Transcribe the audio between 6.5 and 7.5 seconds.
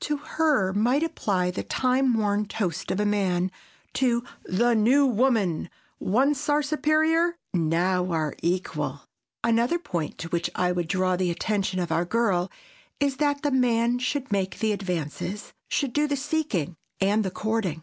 our superior,